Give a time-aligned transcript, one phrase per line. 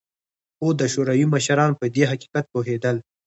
[0.57, 2.97] خو د شوروي مشران په دې حقیقت پوهېدل